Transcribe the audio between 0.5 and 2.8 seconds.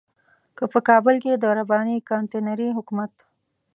که په کابل کې د رباني کانتينري